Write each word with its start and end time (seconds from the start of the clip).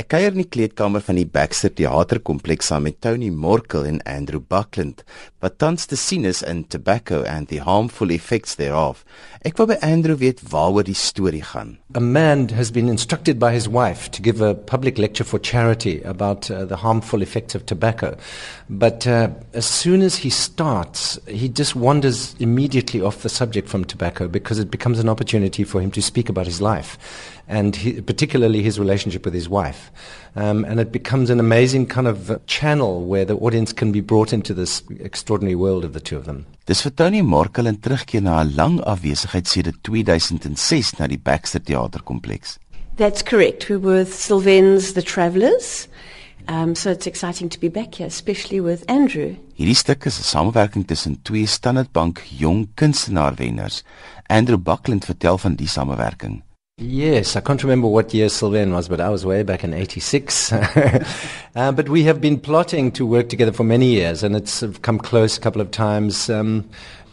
Ek 0.00 0.06
kuier 0.14 0.32
in 0.32 0.40
die 0.40 0.48
kleedkamer 0.48 1.02
van 1.04 1.18
die 1.18 1.26
Baxter 1.28 1.68
Theaterkompleks 1.76 2.70
saam 2.70 2.86
met 2.86 3.02
Tony 3.04 3.28
Morkel 3.28 3.84
en 3.84 3.98
Andrew 4.08 4.40
Buckland, 4.40 5.02
wat 5.44 5.58
tans 5.60 5.84
te 5.90 5.96
sien 6.00 6.24
is 6.24 6.40
in 6.40 6.62
Tobacco 6.72 7.20
and 7.28 7.50
the 7.50 7.58
Harmful 7.66 8.14
Effects 8.14 8.56
Thereof. 8.56 9.02
Ek 9.44 9.60
wou 9.60 9.66
by 9.68 9.76
Andrew 9.84 10.16
weet 10.16 10.40
waaroor 10.54 10.86
die 10.88 10.96
storie 10.96 11.42
gaan. 11.44 11.74
A 11.92 12.00
man 12.00 12.46
has 12.56 12.70
been 12.72 12.88
instructed 12.88 13.36
by 13.42 13.50
his 13.52 13.68
wife 13.68 14.08
to 14.16 14.24
give 14.24 14.40
a 14.40 14.54
public 14.54 14.96
lecture 14.96 15.26
for 15.26 15.40
charity 15.40 15.98
about 16.08 16.48
uh, 16.48 16.64
the 16.64 16.80
harmful 16.80 17.20
effects 17.20 17.54
of 17.54 17.66
tobacco. 17.68 18.14
But 18.70 19.06
uh, 19.06 19.28
as 19.52 19.68
soon 19.68 20.00
as 20.00 20.16
he 20.24 20.30
starts, 20.30 21.18
he 21.26 21.50
just 21.52 21.76
wanders 21.76 22.34
immediately 22.38 23.02
off 23.02 23.20
the 23.20 23.28
subject 23.28 23.68
from 23.68 23.84
tobacco 23.84 24.28
because 24.28 24.58
it 24.58 24.70
becomes 24.70 24.98
an 24.98 25.10
opportunity 25.10 25.64
for 25.64 25.82
him 25.82 25.90
to 25.90 26.00
speak 26.00 26.30
about 26.30 26.46
his 26.46 26.62
life 26.62 26.96
and 27.48 27.76
he, 27.76 28.00
particularly 28.00 28.62
his 28.62 28.78
relationship 28.78 29.24
with 29.24 29.34
his 29.34 29.48
wife. 29.48 29.90
Um, 30.36 30.64
and 30.64 30.80
it 30.80 30.92
becomes 30.92 31.30
an 31.30 31.40
amazing 31.40 31.86
kind 31.86 32.06
of 32.06 32.40
channel 32.46 33.04
where 33.04 33.24
the 33.24 33.36
audience 33.36 33.72
can 33.72 33.92
be 33.92 34.00
brought 34.00 34.32
into 34.32 34.54
this 34.54 34.82
extraordinary 35.00 35.56
world 35.56 35.84
of 35.84 35.92
the 35.92 36.00
two 36.00 36.16
of 36.16 36.24
them. 36.24 36.46
Dis 36.66 36.82
vir 36.82 36.94
Tony 36.94 37.22
Morkel 37.22 37.66
en 37.66 37.80
terugkeer 37.80 38.22
na 38.22 38.42
'n 38.42 38.54
lang 38.54 38.80
afwesigheid 38.86 39.48
sedert 39.48 39.82
2006 39.82 40.98
na 40.98 41.06
die 41.06 41.18
Baxter 41.18 41.60
Theaterkompleks. 41.60 42.58
That's 42.96 43.22
correct. 43.22 43.68
We 43.68 43.76
were 43.76 44.04
with 44.04 44.14
Sylvain's 44.14 44.92
The 44.92 45.02
Travellers. 45.02 45.88
Um, 46.48 46.74
so 46.74 46.90
it's 46.90 47.06
exciting 47.06 47.48
to 47.50 47.58
be 47.58 47.68
back 47.68 47.94
here, 47.94 48.06
especially 48.06 48.60
with 48.60 48.84
Andrew. 48.88 49.36
Hierdie 49.56 49.74
stuk 49.74 50.06
is 50.06 50.18
'n 50.18 50.24
samewerking 50.24 50.86
tussen 50.86 51.22
twee 51.22 51.46
Standard 51.46 51.92
Bank 51.92 52.22
jong 52.28 52.68
kunstenaarwenners. 52.74 53.84
Andrew 54.26 54.58
Buckland 54.58 55.04
vertel 55.04 55.38
van 55.38 55.54
die 55.54 55.68
samewerking. 55.68 56.42
Yes, 56.82 57.36
I 57.36 57.42
can't 57.42 57.62
remember 57.62 57.88
what 57.88 58.14
year 58.14 58.30
Sylvaine 58.30 58.72
was, 58.72 58.88
but 58.88 59.02
I 59.02 59.10
was 59.10 59.26
way 59.26 59.42
back 59.42 59.64
in 59.64 59.74
86. 59.74 60.50
uh, 61.54 61.72
but 61.72 61.90
we 61.90 62.04
have 62.04 62.22
been 62.22 62.40
plotting 62.40 62.90
to 62.92 63.04
work 63.04 63.28
together 63.28 63.52
for 63.52 63.64
many 63.64 63.90
years, 63.90 64.22
and 64.22 64.34
it's 64.34 64.64
come 64.80 64.98
close 64.98 65.36
a 65.36 65.40
couple 65.42 65.60
of 65.60 65.70
times. 65.70 66.30
Um, 66.30 66.66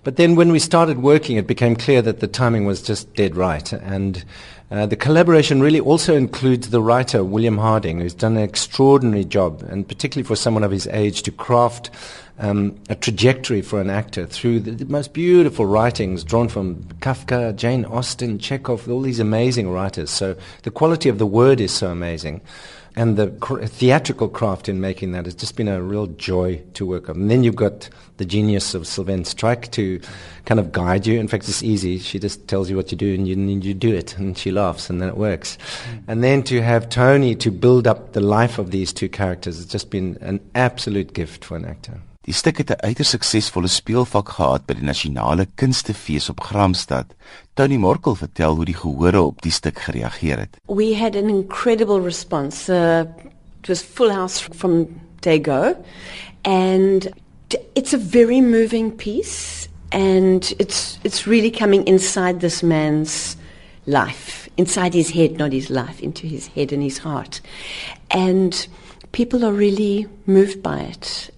but 0.08 0.16
then 0.16 0.36
when 0.36 0.54
we 0.54 0.60
started 0.60 1.00
working, 1.00 1.36
it 1.36 1.48
became 1.48 1.76
clear 1.76 2.02
that 2.02 2.22
the 2.22 2.30
timing 2.30 2.66
was 2.66 2.82
just 2.82 3.14
dead 3.16 3.36
right. 3.36 3.74
And 3.74 4.24
uh, 4.72 4.86
the 4.86 4.96
collaboration 4.96 5.60
really 5.60 5.82
also 5.82 6.16
includes 6.16 6.70
the 6.70 6.82
writer, 6.82 7.26
William 7.26 7.58
Harding, 7.58 8.00
who's 8.00 8.14
done 8.14 8.38
an 8.38 8.44
extraordinary 8.44 9.26
job, 9.26 9.64
and 9.64 9.86
particularly 9.86 10.26
for 10.26 10.38
someone 10.38 10.64
of 10.64 10.72
his 10.72 10.88
age, 10.94 11.24
to 11.24 11.32
craft 11.32 11.90
um, 12.40 12.80
a 12.88 12.96
trajectory 12.96 13.62
for 13.62 13.82
an 13.82 13.90
actor 13.90 14.26
through 14.26 14.62
the, 14.62 14.72
the, 14.72 14.86
most 14.86 15.12
beautiful 15.12 15.66
writings 15.66 16.24
drawn 16.24 16.48
from 16.48 16.84
Kafka, 17.02 17.54
Jane 17.58 17.84
Austen, 17.84 18.40
Chekhov, 18.40 18.90
all 18.90 19.02
these 19.02 19.20
amazing 19.20 19.70
writers. 19.70 20.10
So 20.10 20.38
the 20.64 20.72
quality 20.72 21.10
of 21.10 21.18
the 21.18 21.28
word 21.28 21.60
is 21.60 21.74
so 21.74 21.90
amazing. 21.90 22.40
And 22.98 23.16
the 23.16 23.28
cr- 23.28 23.64
theatrical 23.64 24.28
craft 24.28 24.68
in 24.68 24.82
making 24.82 25.12
that 25.12 25.26
has 25.26 25.36
just 25.36 25.56
been 25.56 25.68
a 25.68 25.82
real 25.84 26.08
joy 26.08 26.64
to 26.74 26.84
work 26.84 27.10
on. 27.10 27.16
And 27.16 27.30
then 27.30 27.44
you've 27.44 27.56
got 27.56 27.90
the 28.18 28.26
genius 28.26 28.74
of 28.74 28.88
Sylvaine 28.88 29.24
Strike 29.24 29.72
to 29.74 30.02
kind 30.46 30.60
of 30.60 30.72
guide 30.72 31.06
you. 31.06 31.20
In 31.20 31.28
fact, 31.28 31.48
it's 31.48 31.62
easy. 31.62 32.00
She 32.00 32.18
just 32.18 32.48
tells 32.48 32.72
you 32.72 32.76
what 32.76 32.88
to 32.88 32.96
do 32.96 33.14
and 33.14 33.28
you, 33.28 33.36
and 33.36 33.64
you 33.64 33.76
do 33.76 33.94
it. 33.94 34.18
And 34.18 34.36
she 34.36 34.50
laughs 34.50 34.90
and 34.90 35.00
then 35.00 35.10
it 35.10 35.16
works. 35.16 35.60
Mm. 35.92 36.04
And 36.08 36.24
then 36.24 36.42
to 36.44 36.60
have 36.64 36.90
Tony 36.90 37.36
to 37.36 37.52
build 37.52 37.86
up 37.86 38.14
the 38.14 38.20
life 38.20 38.58
of 38.58 38.72
these 38.72 38.92
two 38.92 39.10
characters 39.10 39.58
has 39.58 39.68
just 39.68 39.92
been 39.92 40.18
an 40.22 40.40
absolute 40.56 41.14
gift 41.14 41.46
for 41.46 41.56
an 41.56 41.66
actor. 41.66 42.02
Die 42.28 42.36
stuk 42.36 42.58
het 42.58 42.70
'n 42.70 42.84
uiters 42.84 43.10
suksesvolle 43.10 43.68
speelvak 43.68 44.30
gehad 44.30 44.66
by 44.66 44.74
die 44.74 44.84
Nasionale 44.84 45.48
Kunstefees 45.56 46.30
op 46.30 46.42
Gramstad. 46.42 47.06
Tony 47.54 47.76
Morkel 47.76 48.16
vertel 48.16 48.56
hoe 48.56 48.66
die 48.66 48.76
gehore 48.76 49.22
op 49.22 49.42
die 49.42 49.52
stuk 49.52 49.80
gereageer 49.80 50.38
het. 50.38 50.58
We 50.66 50.96
had 50.96 51.16
an 51.16 51.30
incredible 51.30 52.02
response. 52.02 52.74
Uh, 52.74 53.00
it 53.62 53.68
was 53.68 53.82
full 53.82 54.12
house 54.12 54.44
from 54.56 54.88
day 55.20 55.40
go 55.40 55.76
and 56.42 57.10
it's 57.74 57.94
a 57.94 57.98
very 57.98 58.42
moving 58.42 58.96
piece 58.96 59.70
and 59.90 60.54
it's 60.58 61.00
it's 61.04 61.26
really 61.26 61.52
coming 61.52 61.86
inside 61.86 62.40
this 62.40 62.62
man's 62.62 63.38
life, 63.84 64.50
inside 64.56 64.94
his 64.94 65.12
head, 65.12 65.38
not 65.38 65.52
his 65.52 65.70
life, 65.70 66.04
into 66.04 66.28
his 66.28 66.48
head 66.48 66.74
and 66.74 66.84
his 66.84 66.98
heart. 66.98 67.42
And 68.10 68.68
people 69.12 69.46
are 69.46 69.58
really 69.58 70.08
moved 70.26 70.62
by 70.62 70.80
it 70.92 71.32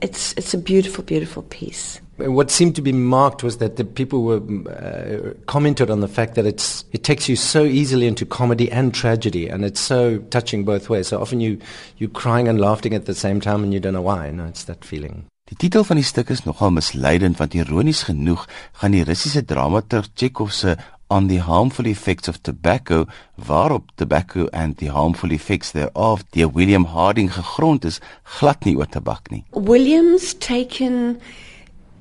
it's 0.00 0.34
it's 0.36 0.54
a 0.54 0.58
beautiful, 0.58 1.04
beautiful 1.04 1.42
piece. 1.44 2.00
What 2.16 2.50
seemed 2.50 2.74
to 2.74 2.82
be 2.82 2.92
marked 2.92 3.44
was 3.44 3.58
that 3.58 3.76
the 3.76 3.84
people 3.84 4.24
were 4.24 4.42
uh, 4.68 5.34
commented 5.46 5.88
on 5.88 6.00
the 6.00 6.08
fact 6.08 6.34
that 6.34 6.46
it's 6.46 6.84
it 6.92 7.04
takes 7.04 7.28
you 7.28 7.36
so 7.36 7.64
easily 7.64 8.06
into 8.06 8.26
comedy 8.26 8.70
and 8.72 8.92
tragedy, 8.92 9.48
and 9.48 9.64
it's 9.64 9.80
so 9.80 10.18
touching 10.30 10.64
both 10.64 10.88
ways. 10.88 11.08
So 11.08 11.20
often 11.20 11.40
you 11.40 11.58
you 11.98 12.08
crying 12.08 12.48
and 12.48 12.60
laughing 12.60 12.94
at 12.94 13.06
the 13.06 13.14
same 13.14 13.40
time, 13.40 13.62
and 13.62 13.72
you 13.72 13.80
don't 13.80 13.94
know 13.94 14.02
why. 14.02 14.30
Know, 14.30 14.46
it's 14.46 14.64
that 14.64 14.84
feeling. 14.84 15.24
Die 15.48 15.56
titel 15.56 15.84
van 15.84 15.96
die 15.96 16.04
stuk 16.04 16.28
is 16.28 16.44
nogal 16.44 16.74
misleidend 16.76 17.38
want 17.38 17.54
ironies 17.56 18.02
genoeg 18.04 18.42
gaan 18.82 18.92
die 18.92 19.04
Russiese 19.08 19.44
dramaturg 19.48 20.10
Chekhov 20.14 20.52
se 20.52 20.74
on 21.10 21.28
the 21.28 21.38
harmful 21.38 21.86
effects 21.86 22.28
of 22.28 22.42
tobacco 22.42 23.06
waarop 23.40 23.84
tobacco 23.96 24.48
and 24.52 24.76
the 24.76 24.86
harmful 24.86 25.32
effects 25.32 25.72
thereof 25.72 26.24
deur 26.32 26.52
William 26.52 26.84
Harding 26.84 27.28
gegrond 27.28 27.84
is 27.84 28.00
glad 28.38 28.64
nie 28.66 28.76
oor 28.76 28.86
tabak 28.86 29.30
nie. 29.30 29.44
Williams 29.52 30.34
taken 30.34 31.20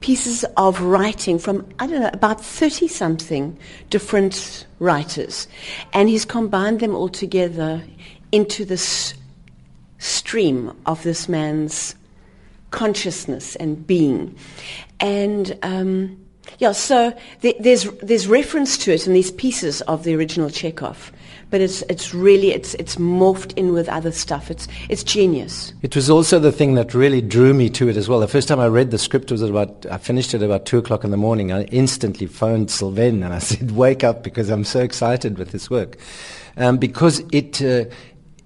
pieces 0.01 0.43
of 0.57 0.81
writing 0.81 1.39
from 1.39 1.65
I 1.79 1.87
don't 1.87 2.01
know 2.01 2.09
about 2.13 2.43
30 2.43 2.87
something 2.87 3.57
different 3.89 4.67
writers 4.79 5.47
and 5.93 6.09
he's 6.09 6.25
combined 6.25 6.81
them 6.81 6.95
all 6.95 7.09
together 7.09 7.81
into 8.31 8.65
this 8.65 9.13
stream 9.97 10.73
of 10.85 11.01
this 11.03 11.27
man's 11.27 11.95
consciousness 12.71 13.55
and 13.55 13.87
being 13.87 14.35
and 14.99 15.57
um 15.63 16.26
yeah, 16.59 16.71
so 16.71 17.15
there's 17.41 17.83
there's 18.01 18.27
reference 18.27 18.77
to 18.79 18.93
it 18.93 19.05
in 19.05 19.13
these 19.13 19.31
pieces 19.31 19.81
of 19.81 20.03
the 20.03 20.15
original 20.15 20.49
Chekhov, 20.49 21.11
but 21.49 21.61
it's 21.61 21.81
it's 21.83 22.13
really 22.13 22.51
it's 22.51 22.73
it's 22.75 22.95
morphed 22.95 23.55
in 23.57 23.73
with 23.73 23.87
other 23.89 24.11
stuff. 24.11 24.49
It's 24.49 24.67
it's 24.89 25.03
genius. 25.03 25.73
It 25.81 25.95
was 25.95 26.09
also 26.09 26.39
the 26.39 26.51
thing 26.51 26.75
that 26.75 26.93
really 26.93 27.21
drew 27.21 27.53
me 27.53 27.69
to 27.71 27.89
it 27.89 27.97
as 27.97 28.09
well. 28.09 28.19
The 28.19 28.27
first 28.27 28.47
time 28.47 28.59
I 28.59 28.67
read 28.67 28.91
the 28.91 28.97
script 28.97 29.31
was 29.31 29.41
about 29.41 29.85
I 29.91 29.97
finished 29.97 30.33
it 30.33 30.41
about 30.41 30.65
two 30.65 30.77
o'clock 30.77 31.03
in 31.03 31.11
the 31.11 31.17
morning. 31.17 31.51
I 31.51 31.63
instantly 31.65 32.27
phoned 32.27 32.71
Sylvaine 32.71 33.23
and 33.23 33.33
I 33.33 33.39
said, 33.49 33.71
"Wake 33.71 34.03
up!" 34.03 34.23
because 34.23 34.49
I'm 34.49 34.63
so 34.63 34.81
excited 34.81 35.37
with 35.37 35.51
this 35.51 35.69
work, 35.69 35.97
um, 36.57 36.77
because 36.77 37.23
it. 37.31 37.61
Uh, 37.61 37.85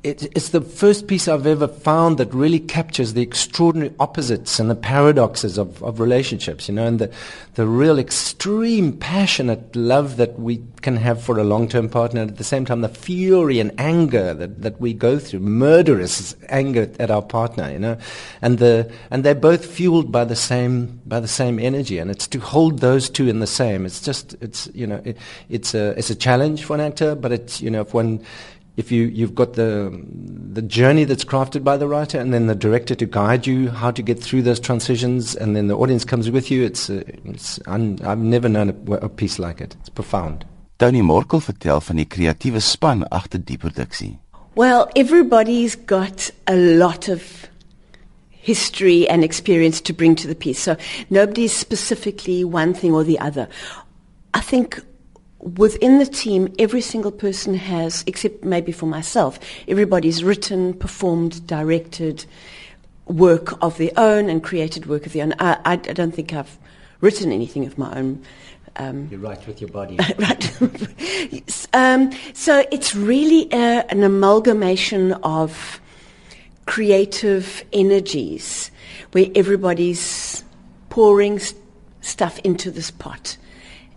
it, 0.03 0.23
it's 0.35 0.50
the 0.50 0.62
first 0.62 1.07
piece 1.07 1.28
I've 1.28 1.45
ever 1.45 1.67
found 1.67 2.17
that 2.17 2.34
really 2.34 2.59
captures 2.59 3.13
the 3.13 3.22
extraordinary 3.22 3.94
opposites 4.00 4.59
and 4.59 4.67
the 4.67 4.75
paradoxes 4.75 5.59
of, 5.59 5.81
of 5.84 6.00
relationships, 6.00 6.67
you 6.67 6.73
know, 6.73 6.88
and 6.88 6.97
the, 6.97 7.12
the 7.53 7.67
real 7.67 8.00
extreme 8.00 8.97
passionate 8.97 9.75
love 9.75 10.17
that 10.17 10.39
we 10.39 10.63
can 10.81 10.95
have 10.95 11.22
for 11.22 11.38
a 11.38 11.44
long-term 11.44 11.88
partner, 11.89 12.22
and 12.22 12.31
at 12.31 12.38
the 12.38 12.44
same 12.44 12.66
time 12.66 12.81
the 12.81 12.89
fury 12.89 13.59
and 13.59 13.72
anger 13.79 14.34
that, 14.34 14.63
that 14.63 14.81
we 14.81 14.91
go 14.91 15.19
through, 15.19 15.39
murderous 15.39 16.35
anger 16.50 16.89
at 17.00 17.12
our 17.12 17.22
partner, 17.22 17.69
you 17.72 17.79
know, 17.79 17.97
and 18.41 18.57
the 18.57 18.91
and 19.12 19.23
they're 19.23 19.35
both 19.35 19.63
fueled 19.63 20.12
by 20.12 20.25
the 20.25 20.35
same 20.35 21.00
by 21.06 21.19
the 21.19 21.28
same 21.28 21.59
energy, 21.59 22.00
and 22.00 22.09
it's 22.09 22.25
to 22.28 22.39
hold 22.39 22.79
those 22.79 23.07
two 23.07 23.28
in 23.28 23.39
the 23.39 23.47
same. 23.47 23.85
It's 23.85 24.01
just 24.01 24.35
it's 24.41 24.68
you 24.73 24.88
know 24.88 25.01
it, 25.06 25.18
it's 25.50 25.75
a 25.75 25.89
it's 25.91 26.09
a 26.09 26.16
challenge 26.16 26.63
for 26.63 26.73
an 26.73 26.81
actor, 26.81 27.13
but 27.13 27.31
it's 27.31 27.62
you 27.62 27.69
know 27.69 27.81
if 27.81 27.94
one 27.94 28.25
if 28.78 28.92
you, 28.92 29.08
you've 29.08 29.36
got 29.36 29.54
the, 29.54 29.92
the 30.54 30.62
journey 30.62 31.04
that's 31.04 31.26
crafted 31.26 31.64
by 31.64 31.78
the 31.78 31.88
writer 31.88 32.20
and 32.20 32.34
then 32.34 32.48
the 32.48 32.56
director 32.56 32.96
to 32.96 33.06
guide 33.06 33.46
you 33.46 33.70
how 33.70 33.92
to 33.92 34.02
get 34.02 34.20
through 34.20 34.42
those 34.42 34.59
transitions 34.59 35.36
and 35.36 35.56
then 35.56 35.68
the 35.68 35.78
audience 35.78 36.06
comes 36.06 36.32
with 36.32 36.50
you, 36.50 36.64
it's, 36.64 36.90
uh, 36.90 37.04
it's 37.26 37.60
un, 37.68 38.00
I've 38.04 38.20
never 38.20 38.48
known 38.48 38.70
a, 38.70 38.94
a 38.94 39.10
piece 39.10 39.40
like 39.40 39.62
it. 39.62 39.76
It's 39.80 39.90
profound. 39.90 40.46
Tony 40.80 41.02
Morkel 41.02 41.42
vertel 41.42 41.81
van 41.81 41.96
die 41.98 42.06
kreatiewe 42.06 42.60
span 42.60 43.04
agter 43.12 43.40
die 43.46 43.58
produksie. 43.58 44.18
Well, 44.56 44.90
everybody's 44.96 45.76
got 45.76 46.31
a 46.48 46.56
lot 46.56 47.07
of 47.07 47.48
history 48.30 49.07
and 49.07 49.24
experience 49.24 49.80
to 49.81 49.94
bring 49.94 50.16
to 50.16 50.28
the 50.28 50.36
piece. 50.36 50.60
So 50.60 50.75
nobody's 51.10 51.54
specifically 51.54 52.44
one 52.44 52.74
thing 52.74 52.94
or 52.94 53.04
the 53.04 53.19
other. 53.19 53.48
I 54.34 54.42
think 54.42 54.81
within 55.42 56.00
the 56.00 56.06
team, 56.06 56.54
every 56.60 56.82
single 56.82 57.12
person 57.12 57.54
has, 57.56 58.04
except 58.08 58.44
maybe 58.44 58.72
for 58.72 58.86
myself, 58.86 59.40
everybody's 59.68 60.24
written, 60.24 60.74
performed, 60.74 61.46
directed 61.48 62.26
work 63.06 63.62
of 63.62 63.78
their 63.78 63.92
own 63.98 64.30
and 64.30 64.44
created 64.44 64.86
work 64.86 65.06
of 65.06 65.14
their 65.14 65.24
own. 65.24 65.34
I, 65.40 65.58
I, 65.66 65.74
I 65.74 65.76
don't 65.78 66.14
think 66.14 66.34
I've 66.34 66.58
written 67.02 67.32
anything 67.32 67.66
of 67.66 67.78
my 67.78 67.98
own. 67.98 68.24
Um, 68.78 69.10
you 69.12 69.18
write 69.18 69.46
with 69.48 69.60
your 69.60 69.70
body. 69.70 69.98
right. 70.18 71.68
um, 71.74 72.12
so 72.34 72.66
it's 72.72 72.96
really 72.96 73.52
a, 73.52 73.86
an 73.90 74.04
amalgamation 74.04 75.14
of 75.24 75.82
creative 76.68 77.66
energies 77.74 78.72
where 79.12 79.26
everybody's 79.36 80.44
pouring 80.90 81.40
st- 81.40 81.60
stuff 82.02 82.40
into 82.40 82.72
this 82.72 82.92
pot 82.92 83.38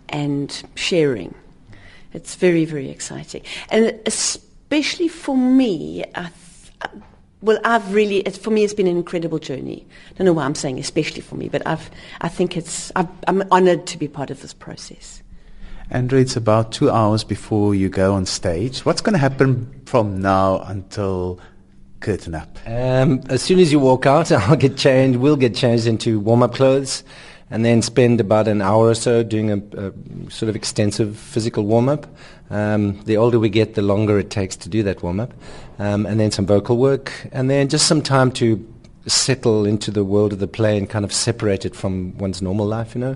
and 0.09 0.63
sharing. 0.75 1.33
It's 2.13 2.35
very, 2.35 2.65
very 2.65 2.89
exciting. 2.89 3.41
And 3.69 3.99
especially 4.05 5.07
for 5.07 5.35
me, 5.35 6.03
I 6.15 6.29
uh, 6.81 6.87
well, 7.45 7.59
I've 7.63 7.93
really, 7.93 8.17
it's, 8.21 8.39
for 8.39 8.49
me, 8.49 8.63
it's 8.63 8.73
been 8.73 8.87
an 8.87 8.97
incredible 8.97 9.37
journey. 9.37 9.85
I 10.09 10.13
don't 10.17 10.25
know 10.25 10.33
why 10.33 10.45
I'm 10.45 10.55
saying 10.55 10.79
especially 10.79 11.21
for 11.21 11.35
me, 11.35 11.47
but 11.47 11.61
I've, 11.67 11.91
I 12.21 12.27
think 12.27 12.57
it's, 12.57 12.91
i 12.95 13.07
am 13.27 13.43
honored 13.51 13.85
to 13.87 13.99
be 13.99 14.07
part 14.07 14.31
of 14.31 14.41
this 14.41 14.51
process. 14.51 15.21
Andrew, 15.91 16.19
it's 16.19 16.35
about 16.35 16.71
two 16.71 16.89
hours 16.89 17.23
before 17.23 17.75
you 17.75 17.87
go 17.87 18.15
on 18.15 18.25
stage. 18.25 18.83
What's 18.83 19.01
going 19.01 19.13
to 19.13 19.19
happen 19.19 19.81
from 19.85 20.19
now 20.19 20.57
until 20.61 21.39
curtain 21.99 22.33
up? 22.33 22.57
Um, 22.65 23.21
as 23.29 23.43
soon 23.43 23.59
as 23.59 23.71
you 23.71 23.79
walk 23.79 24.07
out, 24.07 24.31
I'll 24.31 24.55
get 24.55 24.75
changed. 24.75 25.19
We'll 25.19 25.37
get 25.37 25.53
changed 25.53 25.85
into 25.85 26.19
warm-up 26.19 26.55
clothes, 26.55 27.03
and 27.55 27.63
then 27.63 27.81
spend 27.81 28.19
about 28.19 28.49
an 28.49 28.61
hour 28.61 28.89
or 28.89 28.93
so 28.93 29.23
doing 29.23 29.49
a, 29.49 29.55
a 29.77 29.93
sort 30.29 30.49
of 30.49 30.57
extensive 30.57 31.15
physical 31.17 31.63
warm-up. 31.63 32.05
Um, 32.49 33.01
the 33.05 33.15
older 33.15 33.39
we 33.39 33.47
get, 33.47 33.75
the 33.75 33.81
longer 33.81 34.19
it 34.19 34.29
takes 34.29 34.57
to 34.57 34.67
do 34.67 34.83
that 34.83 35.01
warm-up, 35.01 35.33
um, 35.79 36.05
and 36.05 36.19
then 36.19 36.31
some 36.31 36.45
vocal 36.45 36.75
work, 36.75 37.13
and 37.31 37.49
then 37.49 37.69
just 37.69 37.87
some 37.87 38.01
time 38.01 38.29
to 38.33 38.61
settle 39.07 39.65
into 39.65 39.89
the 39.89 40.03
world 40.03 40.33
of 40.33 40.39
the 40.39 40.49
play 40.49 40.77
and 40.77 40.89
kind 40.89 41.05
of 41.05 41.13
separate 41.13 41.65
it 41.65 41.77
from 41.77 42.17
one's 42.17 42.41
normal 42.41 42.65
life, 42.65 42.93
you 42.93 42.99
know. 42.99 43.15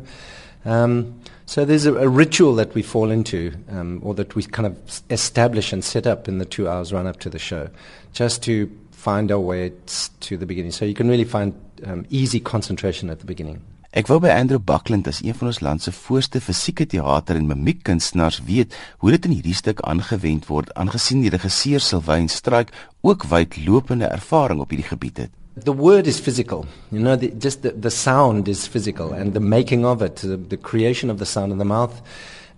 Um, 0.64 1.20
so 1.46 1.66
there's 1.66 1.86
a, 1.86 1.94
a, 1.96 2.08
ritual 2.08 2.56
that 2.56 2.74
we 2.74 2.82
fall 2.82 3.12
into, 3.12 3.52
um, 3.70 4.00
or 4.04 4.14
that 4.14 4.36
we 4.36 4.44
kind 4.44 4.68
of 4.68 5.02
establish 5.10 5.74
and 5.74 5.84
set 5.84 6.08
up 6.08 6.30
in 6.30 6.38
the 6.38 6.46
two 6.46 6.70
hours 6.70 6.94
run 6.94 7.08
up 7.08 7.20
to 7.20 7.30
the 7.30 7.40
show, 7.40 7.70
just 8.14 8.42
to 8.44 8.72
find 8.92 9.34
our 9.34 9.40
way 9.40 9.74
to 10.22 10.38
the 10.38 10.46
beginning. 10.46 10.72
So 10.72 10.86
you 10.86 10.94
can 10.94 11.10
really 11.10 11.26
find 11.26 11.54
um, 11.86 12.06
easy 12.10 12.40
concentration 12.40 13.10
at 13.10 13.20
the 13.20 13.26
beginning. 13.26 13.62
Ek 13.90 14.06
wou 14.06 14.20
by 14.22 14.30
Andrew 14.30 14.60
Buckland 14.62 15.08
as 15.10 15.24
een 15.26 15.34
van 15.34 15.48
ons 15.50 15.60
land 15.66 15.82
se 15.82 15.90
voorste 15.92 16.38
fisieke 16.38 16.86
teater 16.86 17.40
en 17.40 17.48
mimiekkunstenaars 17.50 18.44
weet 18.46 18.76
hoe 19.02 19.16
dit 19.16 19.26
in 19.26 19.34
hierdie 19.34 19.56
stuk 19.58 19.82
aangewend 19.82 20.46
word 20.46 20.70
aangesien 20.78 21.24
die 21.24 21.32
regisseur 21.34 21.82
Sylvain 21.82 22.30
Struik 22.30 22.70
ook 23.02 23.26
wydlopende 23.32 24.06
ervaring 24.06 24.62
op 24.62 24.70
hierdie 24.70 24.86
gebied 24.92 25.24
het. 25.24 25.34
The 25.66 25.74
word 25.74 26.06
is 26.06 26.22
physical. 26.22 26.68
You 26.94 27.02
know, 27.02 27.18
the, 27.18 27.34
just 27.42 27.64
the, 27.66 27.74
the 27.74 27.90
sound 27.90 28.48
is 28.48 28.68
physical, 28.68 29.10
and 29.10 29.34
the 29.34 29.42
making 29.42 29.86
of 29.86 30.06
it, 30.06 30.22
the, 30.22 30.38
the 30.38 30.62
creation 30.62 31.10
of 31.10 31.18
the 31.18 31.26
sound 31.26 31.52
in 31.52 31.58
the 31.58 31.66
mouth, 31.66 31.98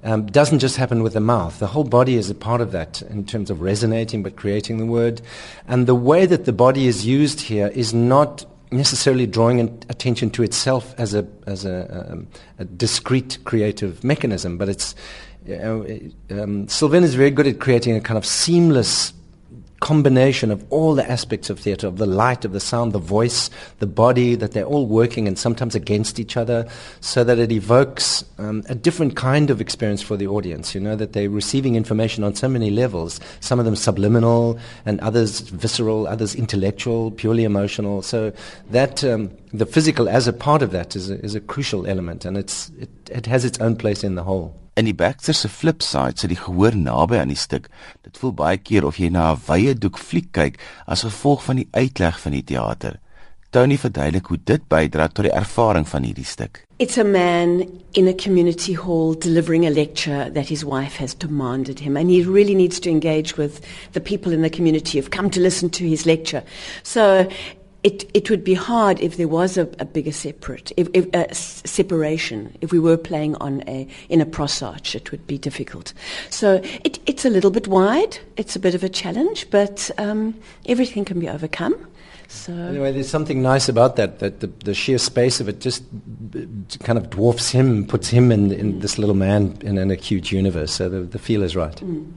um, 0.03 0.25
doesn't 0.25 0.59
just 0.59 0.75
happen 0.75 1.01
with 1.01 1.13
the 1.13 1.23
mouth. 1.23 1.59
The 1.59 1.71
whole 1.71 1.87
body 1.87 2.17
is 2.17 2.29
a 2.29 2.35
part 2.35 2.59
of 2.59 2.73
that 2.73 3.01
in 3.09 3.23
terms 3.23 3.49
of 3.49 3.61
resonating 3.61 4.21
but 4.21 4.35
creating 4.35 4.79
the 4.79 4.85
word. 4.85 5.21
And 5.65 5.87
the 5.87 5.95
way 5.95 6.25
that 6.25 6.43
the 6.43 6.51
body 6.51 6.87
is 6.87 7.07
used 7.07 7.47
here 7.47 7.71
is 7.73 7.93
not 7.93 8.45
necessarily 8.71 9.27
drawing 9.27 9.59
attention 9.89 10.29
to 10.31 10.43
itself 10.43 10.95
as 10.97 11.13
a, 11.13 11.27
as 11.45 11.65
a, 11.65 12.11
um, 12.11 12.27
a 12.59 12.65
discrete 12.65 13.37
creative 13.43 14.03
mechanism, 14.03 14.57
but 14.57 14.69
it's. 14.69 14.95
Know, 15.43 15.87
um, 16.29 16.67
Sylvaine 16.67 17.01
is 17.01 17.15
very 17.15 17.31
good 17.31 17.47
at 17.47 17.59
creating 17.59 17.95
a 17.95 18.01
kind 18.01 18.15
of 18.15 18.27
seamless 18.27 19.11
combination 19.81 20.51
of 20.51 20.63
all 20.71 20.95
the 20.95 21.11
aspects 21.11 21.49
of 21.49 21.59
theatre, 21.59 21.87
of 21.87 21.97
the 21.97 22.05
light, 22.05 22.45
of 22.45 22.53
the 22.53 22.59
sound, 22.59 22.93
the 22.93 22.99
voice, 22.99 23.49
the 23.79 23.87
body, 23.87 24.35
that 24.35 24.53
they're 24.53 24.63
all 24.63 24.85
working 24.85 25.27
and 25.27 25.37
sometimes 25.37 25.75
against 25.75 26.19
each 26.19 26.37
other, 26.37 26.67
so 27.01 27.23
that 27.23 27.39
it 27.39 27.51
evokes 27.51 28.23
um, 28.37 28.63
a 28.69 28.75
different 28.75 29.15
kind 29.15 29.49
of 29.49 29.59
experience 29.59 30.01
for 30.01 30.15
the 30.15 30.27
audience. 30.27 30.73
You 30.73 30.81
know, 30.81 30.95
that 30.95 31.13
they're 31.13 31.29
receiving 31.29 31.75
information 31.75 32.23
on 32.23 32.35
so 32.35 32.47
many 32.47 32.69
levels, 32.69 33.19
some 33.39 33.59
of 33.59 33.65
them 33.65 33.75
subliminal 33.75 34.57
and 34.85 34.99
others 35.01 35.41
visceral, 35.41 36.07
others 36.07 36.35
intellectual, 36.35 37.11
purely 37.11 37.43
emotional. 37.43 38.03
So 38.03 38.31
that 38.69 39.03
um, 39.03 39.31
the 39.51 39.65
physical 39.65 40.07
as 40.07 40.27
a 40.27 40.33
part 40.33 40.61
of 40.61 40.71
that 40.71 40.95
is 40.95 41.09
a, 41.09 41.19
is 41.25 41.35
a 41.35 41.41
crucial 41.41 41.87
element, 41.87 42.23
and 42.23 42.37
it's, 42.37 42.69
it, 42.79 42.89
it 43.09 43.25
has 43.25 43.43
its 43.45 43.59
own 43.59 43.75
place 43.75 44.03
in 44.03 44.15
the 44.15 44.23
whole. 44.23 44.55
In 44.73 44.85
die 44.87 44.95
Baxter 44.95 45.33
se 45.33 45.49
flip 45.49 45.81
side 45.83 46.15
sit 46.15 46.31
die 46.31 46.39
gehoor 46.39 46.75
naby 46.79 47.17
aan 47.19 47.31
die 47.33 47.39
stuk. 47.39 47.67
Dit 48.07 48.15
voel 48.21 48.31
baie 48.39 48.57
keer 48.57 48.85
of 48.87 48.99
jy 49.01 49.09
na 49.11 49.33
'n 49.33 49.41
wye 49.47 49.73
doek 49.75 49.97
fliek 49.97 50.31
kyk 50.31 50.59
as 50.87 51.03
gevolg 51.03 51.43
van 51.43 51.57
die 51.57 51.67
uitleg 51.71 52.19
van 52.19 52.31
die 52.31 52.43
teater. 52.43 52.99
Tony 53.51 53.75
verduidelik 53.77 54.25
hoe 54.31 54.37
dit 54.45 54.61
bydra 54.71 55.09
tot 55.11 55.25
die 55.25 55.33
ervaring 55.35 55.87
van 55.87 56.03
hierdie 56.03 56.25
stuk. 56.25 56.63
It's 56.79 56.97
a 56.97 57.03
man 57.03 57.67
in 57.91 58.07
a 58.07 58.13
community 58.13 58.73
hall 58.73 59.13
delivering 59.13 59.65
a 59.65 59.69
lecture 59.69 60.31
that 60.31 60.47
his 60.47 60.63
wife 60.63 60.95
has 60.99 61.13
demanded 61.13 61.79
him 61.79 61.97
and 61.97 62.09
he 62.09 62.23
really 62.23 62.55
needs 62.55 62.79
to 62.79 62.89
engage 62.89 63.35
with 63.35 63.59
the 63.91 63.99
people 63.99 64.31
in 64.31 64.41
the 64.41 64.49
community 64.49 64.97
who've 64.97 65.11
come 65.11 65.29
to 65.29 65.41
listen 65.41 65.69
to 65.69 65.83
his 65.83 66.05
lecture. 66.05 66.43
So 66.83 67.27
it, 67.83 68.09
it 68.13 68.29
would 68.29 68.43
be 68.43 68.53
hard 68.53 68.99
if 68.99 69.17
there 69.17 69.27
was 69.27 69.57
a, 69.57 69.63
a 69.79 69.85
bigger 69.85 70.11
separate 70.11 70.71
if, 70.77 70.87
if, 70.93 71.13
uh, 71.15 71.31
separation. 71.33 72.55
If 72.61 72.71
we 72.71 72.79
were 72.79 72.97
playing 72.97 73.35
on 73.35 73.63
a 73.67 73.87
in 74.09 74.21
a 74.21 74.25
cross 74.25 74.61
arch, 74.61 74.95
it 74.95 75.11
would 75.11 75.25
be 75.25 75.37
difficult. 75.37 75.93
So 76.29 76.61
it, 76.83 76.99
it's 77.05 77.25
a 77.25 77.29
little 77.29 77.51
bit 77.51 77.67
wide. 77.67 78.19
It's 78.37 78.55
a 78.55 78.59
bit 78.59 78.75
of 78.75 78.83
a 78.83 78.89
challenge, 78.89 79.49
but 79.49 79.89
um, 79.97 80.35
everything 80.65 81.05
can 81.05 81.19
be 81.19 81.27
overcome. 81.27 81.87
So 82.27 82.53
anyway, 82.53 82.93
there's 82.93 83.09
something 83.09 83.41
nice 83.41 83.67
about 83.67 83.97
that. 83.97 84.19
That 84.19 84.39
the, 84.39 84.47
the 84.47 84.73
sheer 84.73 84.97
space 84.97 85.41
of 85.41 85.49
it 85.49 85.59
just 85.59 85.83
kind 86.83 86.97
of 86.97 87.09
dwarfs 87.09 87.49
him, 87.49 87.85
puts 87.85 88.09
him 88.09 88.31
in, 88.31 88.51
in 88.51 88.79
this 88.79 88.97
little 88.97 89.15
man 89.15 89.57
in, 89.61 89.77
an 89.77 89.91
acute 89.91 90.31
universe. 90.31 90.71
So 90.71 90.87
the, 90.87 91.01
the 91.01 91.19
feel 91.19 91.43
is 91.43 91.55
right. 91.55 91.75
Mm. 91.75 92.11